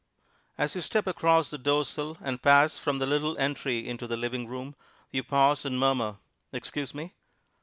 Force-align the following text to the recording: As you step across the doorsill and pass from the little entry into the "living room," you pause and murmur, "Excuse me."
As 0.57 0.73
you 0.73 0.81
step 0.81 1.05
across 1.05 1.51
the 1.51 1.59
doorsill 1.59 2.17
and 2.21 2.41
pass 2.41 2.75
from 2.75 2.97
the 2.97 3.05
little 3.05 3.37
entry 3.37 3.87
into 3.87 4.07
the 4.07 4.17
"living 4.17 4.47
room," 4.47 4.75
you 5.11 5.21
pause 5.23 5.63
and 5.63 5.79
murmur, 5.79 6.17
"Excuse 6.51 6.95
me." 6.95 7.13